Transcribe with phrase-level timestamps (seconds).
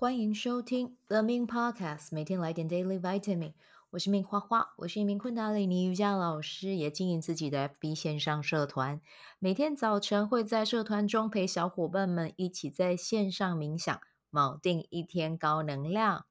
[0.00, 3.54] 欢迎收听 The Min Podcast，每天来点 Daily Vitamin。
[3.90, 9.00] 我是 Ming 花花，我是一名昆达里尼瑜伽老师，也经营自己的 FB 线上社团。
[9.40, 14.00] 每天早晨会在社团中陪小伙伴们一起在线上冥想，
[14.30, 16.26] 锚定一天高能量。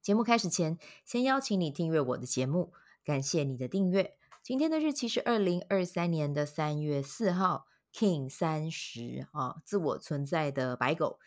[0.00, 2.72] 节目开始前，先邀请你订阅我的节目，
[3.04, 4.16] 感谢你的订阅。
[4.44, 11.18] 今天的日期是二零二三年的三月四号，King 三十啊，自我存在的白狗。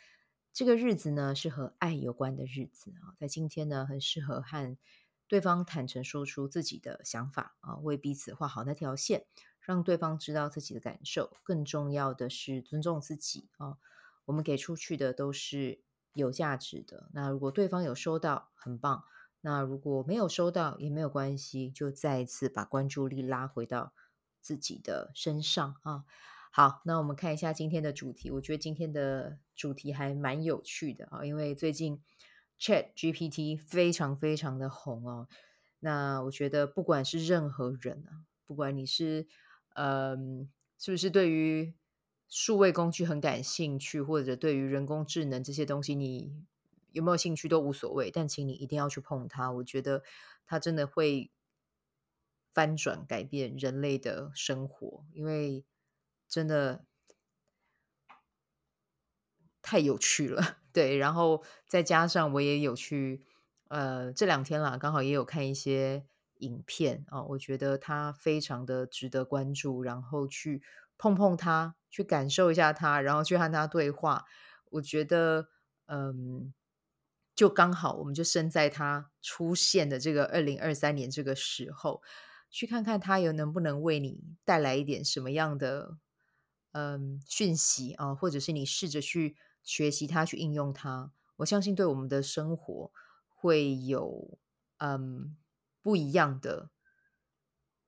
[0.57, 4.75] 这个日子呢，是和爱有关的日子啊，在今天呢，很适合和
[5.27, 9.27] 对方坦诚说出自己的想法啊，为彼此画好那条线，
[9.61, 11.37] 让对方知道自己的感受。
[11.43, 13.77] 更重要的是尊重自己啊，
[14.25, 17.11] 我们给出去的都是有价值的。
[17.13, 19.03] 那如果对方有收到，很棒；
[19.41, 23.93] 那如果没有收到，也没有关系，就再一次把关注力拉回到
[24.41, 26.05] 自己的身上啊。
[26.59, 28.31] 好，那我们看一下今天的主题。
[28.31, 32.01] 我觉得今天的主题还蛮有趣的啊，因为最近
[32.59, 35.27] Chat GPT 非常非常的红哦。
[35.81, 39.27] 那我觉得不管是任何人啊，不管你是
[39.75, 41.75] 嗯，是不是对于
[42.27, 46.43] 数位工具很感兴趣，或者对于人工智能这些东西你
[46.91, 49.51] 有没有兴趣都无所谓，但请你一定要去碰它。
[49.51, 50.01] 我觉得
[50.47, 51.29] 它真的会
[52.51, 55.63] 翻转改变人类的生活，因为。
[56.27, 56.85] 真的
[59.61, 63.23] 太有趣了， 对，然后再加上我也有去，
[63.69, 66.05] 呃，这两天啦，刚好也有看一些
[66.39, 70.61] 影片啊，我觉得它非常的值得关注，然后去
[70.97, 74.25] 碰碰它，去感受一下它，然后去和它对话，
[74.71, 75.49] 我觉得，
[75.87, 76.53] 嗯，
[77.35, 82.01] 就刚好，我们就生在它出现的这个二零二三年这个时候，
[82.49, 85.97] 去看看它有能不能为你带来一点什么样的。
[86.77, 92.91] 嗯，讯息啊，或者是你试着去学习它，去应用它，我相信对我们的生活
[93.27, 94.37] 会有
[94.77, 95.35] 嗯
[95.81, 96.69] 不一样的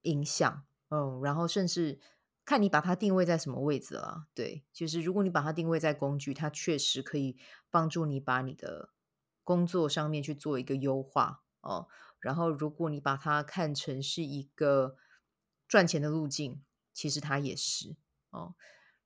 [0.02, 0.66] 影响。
[0.90, 2.00] 嗯，然后甚至
[2.44, 4.26] 看你把它定位在什么位置了。
[4.34, 7.38] 对，就是如果你把它定位在工具，它确实可以
[7.70, 8.90] 帮助你把你的
[9.44, 11.88] 工作上面去做一个优化哦。
[12.20, 14.96] 然后如果你把它看成是一个
[15.68, 17.96] 赚钱的路径，其实它也是
[18.32, 18.56] 哦。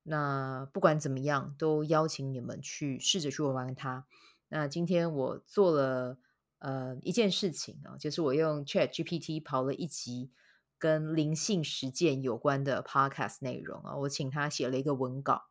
[0.03, 4.05] 那不管怎么样，都邀请你们去试着去玩玩它。
[4.49, 6.17] 那今天我做了
[6.59, 10.31] 呃一件事情啊，就是我用 Chat GPT 跑了一集
[10.77, 15.45] 跟灵性实践有关的 Podcast 内容啊，我请他写了一个文稿。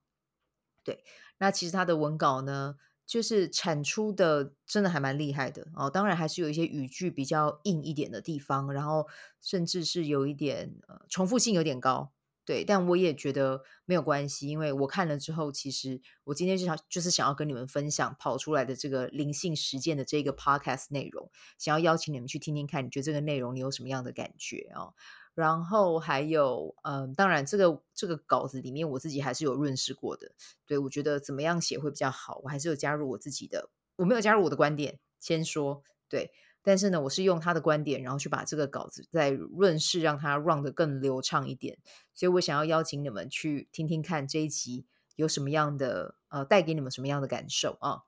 [0.84, 1.03] 对，
[1.39, 2.77] 那其实他的文稿呢，
[3.07, 5.89] 就是产出的真的还蛮厉害的哦。
[5.89, 9.09] 当然还是有一些语句比较硬一点的地方，然后
[9.41, 12.13] 甚至是有一点呃重复性有点高。
[12.44, 24.94] 对，但我也觉得没有关系，因为我看了之后，其实我今天就想就是想要跟你们分享跑出来的这个灵性实践的这个 podcast 内容，想要邀请你们去听听看，你觉得这个内容你有什么样的感觉哦？
[25.34, 30.32] 然后还有，嗯，当然这个这个稿子里面我自己还是有润饰过的，
[30.66, 36.32] 对，我觉得怎么样写会比较好，我还是有加入我自己的，我没有加入我的观点，先说对。
[36.62, 41.78] 但是呢，我是用他的观点，然后去把这个稿子再润饰，让它 run 得更流畅一点。
[42.15, 44.87] 所以我想要邀请你们去听听看这一集
[45.17, 48.03] 有什么样的呃，带给你们什么样的感受啊？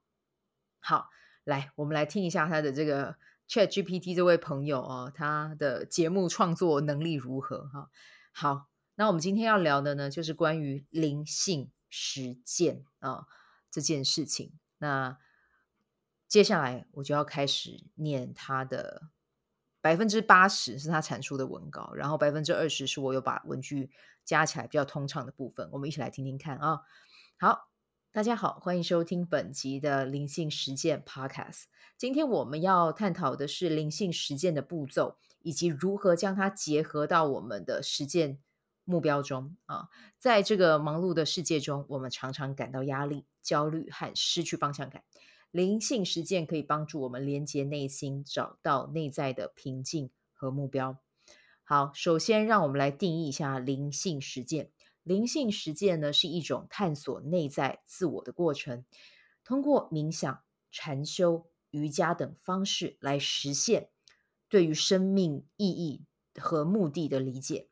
[0.78, 1.08] 好，
[1.42, 3.16] 来，我们来听一下他的这个
[3.48, 7.90] Chat GPT 这位朋友啊，他的节目创作能力如何哈？
[8.32, 13.26] 好，那我们今天要聊的呢，就是关于灵性实践啊
[13.70, 14.52] 这件事情。
[14.78, 15.18] 那
[16.34, 19.02] 接下来我就要开始念他的
[19.80, 23.88] 百分之八十是他阐述的文稿，然后百分之二十是我有把文句
[24.24, 25.68] 加起来比较通畅的部分。
[25.70, 26.80] 我们一起来听听看啊！
[27.38, 27.68] 好，
[28.10, 31.66] 大家好，欢迎收听本集的灵性实践 Podcast。
[31.96, 38.40] 今天我们要探讨的是灵性实践的步骤，以及如何将它结合到我们的实践
[38.84, 39.88] 目标中啊。
[40.18, 45.04] 在这个忙碌的世界中，我们常常感到压力、焦虑和失去方向感。
[45.54, 50.98] 灵性实践可以帮助我们连接内心，找到内在的平静和目标。
[51.62, 54.72] 好，首先让我们来定义一下灵性实践。
[55.04, 58.84] 灵性实践呢，是一种探索内在自我的过程，
[59.44, 60.42] 通过冥想、
[60.72, 63.90] 禅修、瑜伽等方式来实现
[64.48, 66.02] 对于生命意义
[66.36, 67.68] 和目的的理解。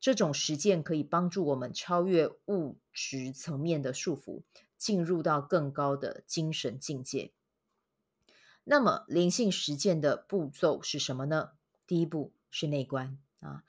[0.00, 4.40] 这种实践可以帮助我们超越物质层面的束缚。
[4.76, 7.32] 进入到更高的精神境界。
[8.64, 11.50] 那么，灵性实践的步骤是什么呢？
[11.86, 13.62] 第一步是内观啊，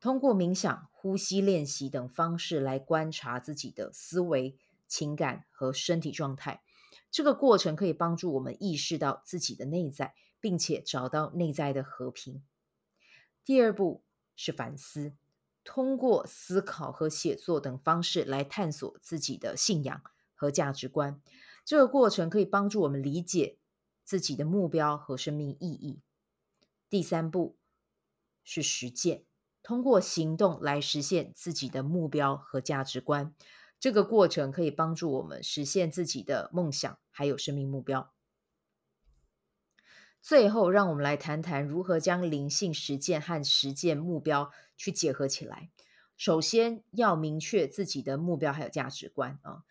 [0.00, 4.56] 通过冥想、呼吸练习等方式来观察自己的思维、
[4.88, 6.64] 情感和身体状态，
[7.10, 12.42] 这个过程可以帮助我们意识到自己的内在，并且找到内在的和平。
[13.44, 14.02] 第二步
[14.34, 15.14] 是反思，
[15.62, 20.02] 通过思考和写作等方式来探索自己的信仰
[20.42, 21.22] 和价值观。
[21.64, 23.58] 这个过程可以帮助我们理解
[24.02, 26.00] 自己的目标和生命意义。
[26.90, 27.56] 第三步
[28.42, 29.22] 是实践，
[29.62, 33.32] 通过行动来实现自己的目标和价值观。
[33.78, 38.12] 这个过程可以帮助我们实现自己的梦想，还有生命目标。
[40.20, 45.70] 最后，让我们来谈谈如何将灵性实践和实践目标去结合起来。
[46.16, 49.62] 首先，要明确自己的目标还有价值观啊。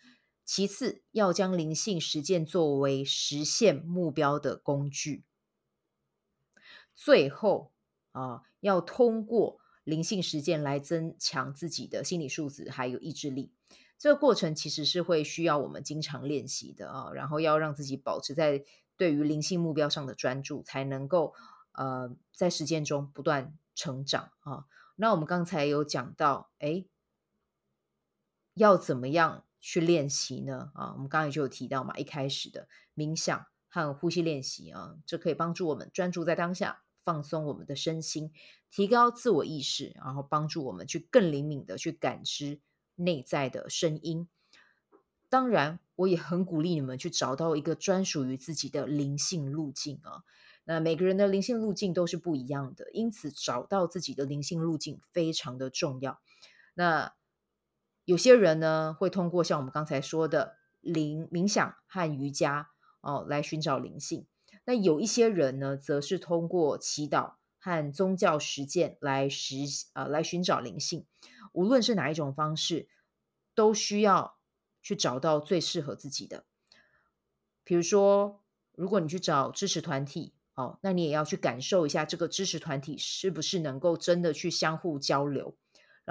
[0.54, 5.24] 其次，要将灵性实践作为实现目标的工具。
[6.94, 7.72] 最后
[8.12, 13.54] 啊，要通过灵性实践来增强自己的心理素质还有意志力。
[13.98, 18.66] 这个过程其实是会需要我们经常练习的啊，然后要让自己保持在
[18.98, 21.34] 对于灵性目标上的专注，才能够
[21.72, 24.66] 呃在实践中不断成长啊。
[24.98, 26.84] 那我们刚才有讲到，哎，
[28.54, 30.72] 要怎么样去练习呢？
[30.74, 38.34] 啊，我们刚才就有提到嘛，一开始的冥想和呼吸练习啊，这可以帮助我们专注在当下，放松我们的身心，
[38.70, 42.60] 提高自我意识，然后帮助我们去更灵敏的去感知。
[42.96, 44.28] 内在的声音，
[45.28, 50.22] 当然，我也很鼓励你们去找到一个专属于自己的灵性路径啊。
[50.66, 56.22] 那每个人的灵性路径都是不一样的，因此找到自己的灵性路径非常的重要。
[56.76, 57.16] 那
[58.12, 62.68] 有些人呢，会通过像我们刚才说的灵冥想和瑜伽
[63.00, 64.28] 哦来寻找灵性。
[64.66, 69.56] 那有一些人呢，则是通过祈祷和宗教实践来实
[69.94, 71.06] 呃来寻找灵性。
[71.54, 72.90] 无论是哪一种方式，
[73.56, 74.36] 都需要
[74.82, 76.44] 去找到最适合自己的。
[77.64, 78.44] 比如说，
[78.76, 85.56] 如果你去找支持团体，哦，那你也要去感受一下这个支持团体是不是能够真的去相互交流，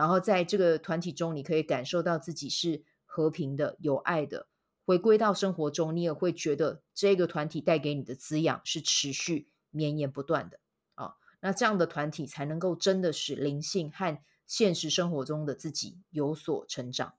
[0.00, 4.48] 然后在这个团体中，你可以感受到自己是和平的、有爱的。
[4.86, 10.58] 回归到生活中，你也会觉得这个团体带给你的滋养是持续绵延不断的。
[10.94, 17.12] 哦，那这样的团体才能够真的使灵性和现实生活中的自己有所成长。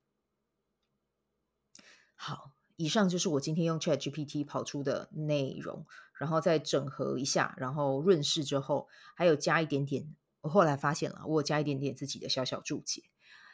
[2.16, 5.86] 好，以上就是我今天用 ChatGPT 跑出的内容，
[6.18, 10.16] 然后再整合一下，然后润饰之后，还有加一点点。
[10.42, 13.04] 我后来发现了，我加一点点自己的小小注解。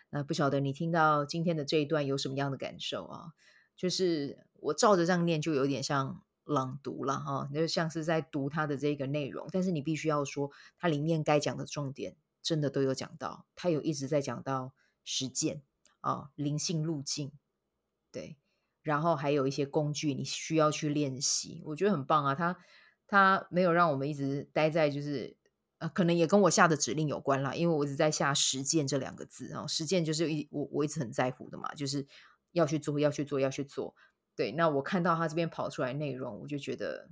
[0.10, 3.34] 那不晓得你听到今天的这一段有什么样的感受啊？
[3.76, 9.48] 就是我照着这样念，就有点像朗读了哈，那就像是在读它的这个内容。
[9.52, 12.16] 但是你必须要说，它里面该讲的重点。
[12.44, 14.74] 真的都有讲到，它有一直在讲到
[15.04, 15.64] 实践
[16.00, 17.34] 啊，灵性路径，
[18.10, 18.38] 对，
[18.82, 22.36] 然后还有一些工具，你需要去练习，我觉得很棒啊。
[22.36, 22.58] 它
[23.06, 25.37] 它没有让我们一直待在就是
[25.80, 32.08] 呃，可能也跟我下的指令有关啦，因为我一直在下实践这两个字啊，实践就是一我我一直很在乎的嘛，就是
[32.52, 33.96] 要去做，要去做，要去做。
[34.36, 37.10] 对，那我看到他这边跑出来内容，我就觉得。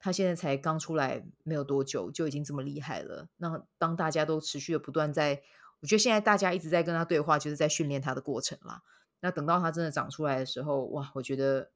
[0.00, 3.26] 他现在才刚出来没有多久，就已经这么厉害了。
[3.36, 5.42] 那当大家都持续的不断在，
[5.80, 8.84] 我觉得现在大家一直在跟他对话，就是在训练他的过程啦。
[9.18, 11.72] 那等到他真的长出来的时候，哇，我觉得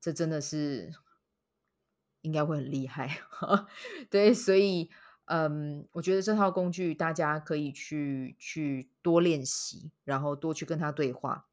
[0.00, 0.94] 这真的是
[2.22, 3.18] 应该会很厉害。
[4.10, 4.90] 对，所以
[5.26, 11.46] 嗯，我觉得这套工具大家可以去去多练习，然后多去跟他对话。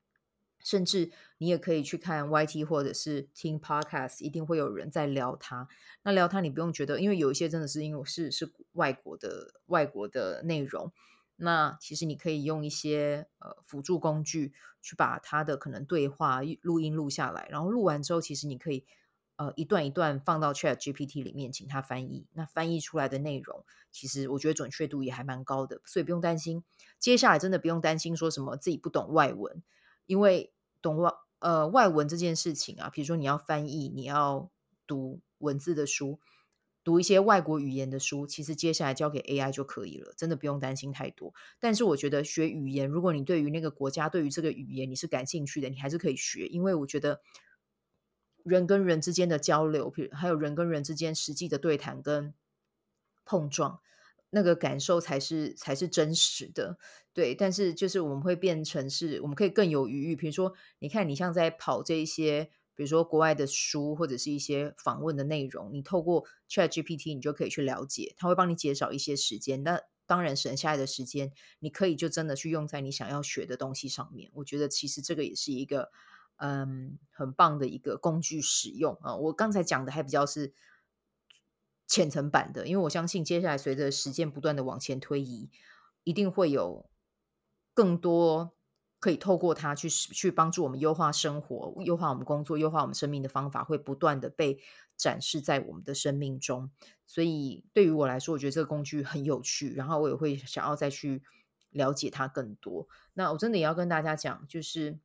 [0.62, 5.70] 甚至你也可以去看 YT 或者是听 Podcast，一定会有人在聊它。
[6.04, 10.92] 那聊它，你不用觉得，因为有一些真的是因为是是外国的外国的内容。
[11.38, 18.86] 那其实你可以用一些呃辅助工具去把它的可能对话录音录下来，然后录完之后，其实你可以
[19.40, 22.28] 呃一段一段放到 ChatGPT 里面，请它翻译。
[22.34, 26.66] 那翻译出来的内容，其实我觉得准确度也还蛮高的，所以不用担心。
[27.00, 29.64] 接下来真的不用担心说什么自己不懂外文。
[30.06, 34.50] 因为懂外呃外文这件事情啊，比如说你要翻译，你要
[34.86, 36.20] 读文字的书，
[36.84, 41.32] 读一些外国语言的书，其实接下来交给 AI 就可以了，真的不用担心太多。
[41.60, 47.22] 但是我觉得学语言，如果你对于那个国家，对于这个语言你是感兴趣的，你还是可以学，因为我觉得
[48.44, 52.34] 人跟人之间的交流，比如还有人跟人之间实际的对谈跟
[53.26, 53.80] 碰撞。
[54.32, 56.78] 那个感受才是才是真实的，
[57.14, 57.34] 对。
[57.34, 60.16] 但是就是我们会变成是，我们可以更有余裕。
[60.16, 69.64] 比如说，你看你像在跑这一些，比如说国外的书或者是一些访问的内容，你透过 ChatGPT，你就可以去了解，它会帮你减少一些时间。
[69.64, 74.30] 那当然省下来的时间，你可以就真的去用在你想要学的东西上面。
[74.36, 75.90] 我觉得其实这个也是一个
[76.40, 79.16] 嗯很棒的一个工具使用啊。
[79.16, 80.54] 我刚才讲的还比较是
[81.88, 85.50] 浅层版的，因为我相信接下来随着时间不断的往前推移，
[86.04, 86.90] 一定会有
[87.74, 88.54] 更多。
[89.02, 94.60] 可以透过它去去帮助我们优化生活、优化我们工作、优化我们生命的方法，会不断的被
[94.98, 96.70] 展示在我们的生命中。
[97.08, 101.24] 所以对于我来说，我觉得这个工具很有趣，然后我也会想要再去
[101.70, 102.90] 了解它更多。
[103.14, 105.00] 那我真的也要跟大家讲，就是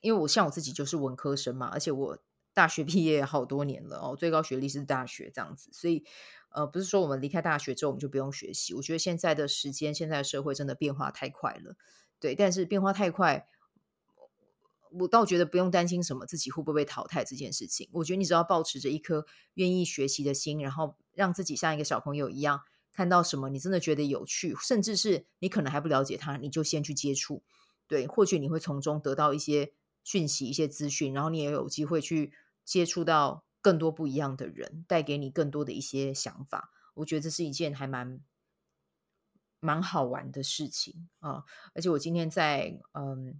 [0.00, 2.18] 因为我像我自己就是文科生嘛，而且我
[2.52, 6.04] 大学毕业好多年了哦，最高学历是大学这样子，所以
[6.50, 8.74] 呃，不是说我们离开大学之后我们就不用学习。
[8.74, 11.76] 我觉得现在的时间、现在的社会真的变化太快了。
[12.18, 13.46] 对，但是变化太快，
[14.90, 17.88] 我倒觉得不用担心什么自己会不会被淘汰这件事情。
[17.92, 27.44] 我觉得你只要保持着一颗愿意学习的心，然后让自己像一个小朋友一样，看到什么你真的觉得有趣，甚至是你可能还不了解它，你就先去接触。
[27.86, 29.72] 对，或许你会从中得到一些
[30.04, 32.32] 讯息、一些资讯，然后你也有机会去
[32.64, 36.70] 接触到更多不一样的人，带给你更多的一些想法。
[36.94, 38.20] 我觉得这是一件还蛮。
[39.62, 41.44] 蛮好玩的事情啊！
[41.74, 43.38] 而且我今天在嗯，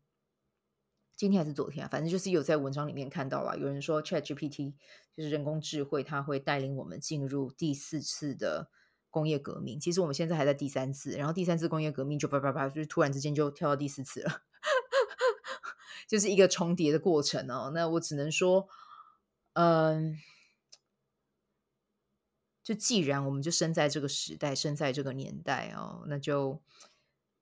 [1.17, 4.75] 今天还是昨天啊，反正就是有在文章里面看到了，有人说 ChatGPT
[5.17, 8.69] 就是人工智慧，它会带领我们进入第四次的
[9.09, 9.81] 工业革命。
[9.81, 14.43] 其实我们现在还在第三次，然后第三次工业革命就叭叭叭，就是突然之间就跳到第四次了，
[16.11, 17.71] 就是一个重叠的过程哦。
[17.73, 18.67] 那我只能说，
[19.53, 20.19] 嗯。
[22.63, 26.63] 就既然我们就生在这个时代，生在这个年代哦，那就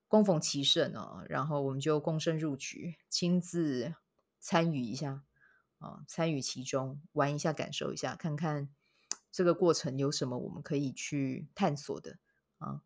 [0.07, 3.95] 恭逢其盛哦，然后我们就躬身入局，亲自
[4.39, 5.25] 参与一下
[5.81, 8.71] 啊，参与其中，玩一下，感受一下，看看
[9.31, 12.19] 这个过程有什么我们可以去探索的
[12.59, 12.81] 啊！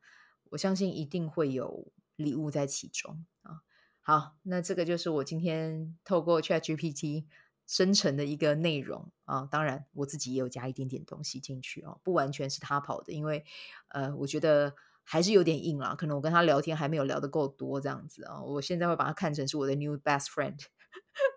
[0.50, 3.62] 我相信一定会有礼物在其中啊。
[4.02, 7.24] 好，那这个就是我今天透过 ChatGPT。
[7.64, 9.12] 生成的一个内容。
[9.24, 13.44] 啊，当然我自己也有加一点点东西进去哦，不完全是他跑的，因为
[13.88, 20.58] 呃，我觉得还是有点硬啦，可能我跟他聊天还没有聊得够多这样子啊，我现在会把他看成是我的 new best friend，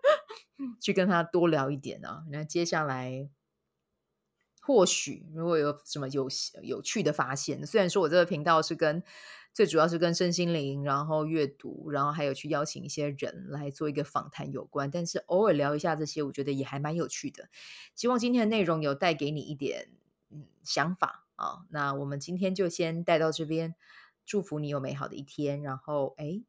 [0.82, 3.30] 去跟他多聊一点啊，那接下来
[4.66, 6.28] 或许如果有什么有
[6.62, 9.02] 有趣的发现，虽然说我这个频道是跟。
[9.56, 14.90] 最主要是跟身心灵，然后阅读，然后还有去邀请一些人来做一个访谈有关。
[14.90, 17.48] 但是偶尔聊一下这些，我觉得也还蛮有趣的。
[17.94, 19.88] 希望今天的内容有带给你一点
[20.28, 21.64] 嗯想法啊。
[21.70, 23.74] 那我们今天就先带到这边，
[24.26, 25.62] 祝福你有美好的一天。
[25.62, 26.42] 然后哎，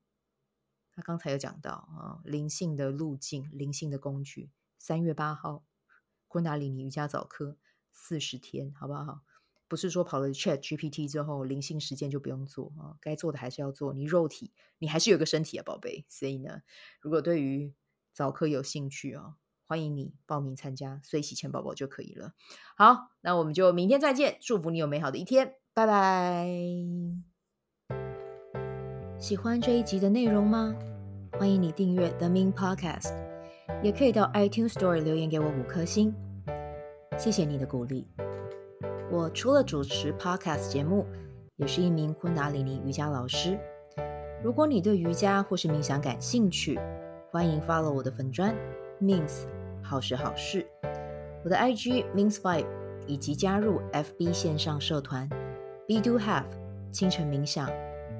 [0.94, 5.64] 他刚才有讲到啊，灵性的路径，灵性的工具，三月八号，
[6.28, 7.56] 昆达里尼瑜伽早课
[7.98, 9.22] 四十天，好不好？
[9.68, 13.92] 不是说跑了 Chat GPT 之后，灵性实践就不用做啊，该做的还是要做。
[13.92, 16.06] 你肉体，你还是有个身体啊，宝贝。
[16.08, 16.62] 所以呢，
[17.02, 17.74] 如果对于
[18.14, 19.36] 早课有兴趣啊，
[19.66, 22.34] 欢迎你报名参加，随喜钱宝宝就可以了。
[22.78, 26.48] 好，那我们就明天再见，祝福你有美好的一天，拜拜。
[29.20, 30.74] 喜欢这一集的内容吗？
[31.34, 33.14] 欢迎你订阅 The Min Podcast，
[33.84, 36.16] 也可以到 iTunes Store 留言给我五颗星，
[37.18, 38.08] 谢谢你的鼓励。
[39.12, 41.06] 我除了主持 Podcast 节目，
[41.56, 43.58] 也是一名昆达里尼瑜伽老师。
[44.44, 46.80] 如果你对瑜伽或是冥想感兴趣，
[47.32, 48.56] 欢迎 follow 我的粉砖
[49.02, 49.46] means
[49.82, 50.68] 好时好事，
[51.44, 52.68] 我的 IG means Vibe，
[53.08, 55.28] 以及加入 FB 线上社团
[55.88, 56.46] Be Do Have
[56.92, 57.68] 清晨冥想、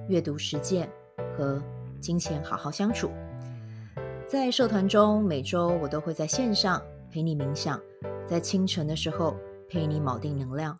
[0.08, 0.90] 阅读实践
[1.38, 1.62] 和
[2.02, 3.12] 金钱好好相处。
[4.26, 7.80] 在社团中，每周我都会在线上陪你冥想，
[8.26, 9.36] 在清晨的时候。
[9.70, 10.80] 陪你锚定能量。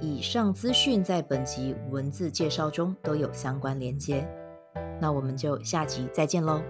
[0.00, 4.24] 以上资讯在本集文字介绍中都有相关连接。
[5.00, 6.62] 那我们就下集再见喽。